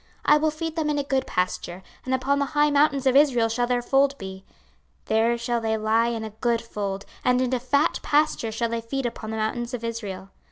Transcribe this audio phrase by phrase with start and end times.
[0.25, 3.15] 26:034:014 I will feed them in a good pasture, and upon the high mountains of
[3.15, 4.43] Israel shall their fold be:
[5.05, 8.81] there shall they lie in a good fold, and in a fat pasture shall they
[8.81, 10.31] feed upon the mountains of Israel.